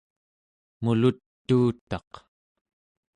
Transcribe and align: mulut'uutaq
mulut'uutaq 0.83 2.11